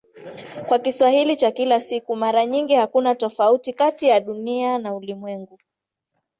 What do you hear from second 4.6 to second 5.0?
na